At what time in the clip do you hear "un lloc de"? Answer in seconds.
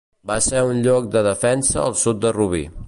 0.69-1.23